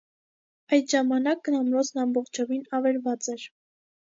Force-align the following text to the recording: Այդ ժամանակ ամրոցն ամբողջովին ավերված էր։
Այդ 0.77 0.87
ժամանակ 0.95 1.49
ամրոցն 1.59 2.01
ամբողջովին 2.05 2.67
ավերված 2.79 3.33
էր։ 3.37 3.45